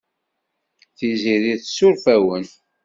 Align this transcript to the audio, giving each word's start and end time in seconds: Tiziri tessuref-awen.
Tiziri 0.97 1.53
tessuref-awen. 1.61 2.45